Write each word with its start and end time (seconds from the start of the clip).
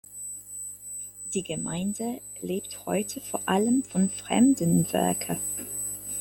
Die 1.35 1.43
Gemeinde 1.43 2.21
lebt 2.41 2.87
heute 2.87 3.21
vor 3.21 3.39
allem 3.47 3.83
vom 3.83 4.09
Fremdenverkehr. 4.09 5.39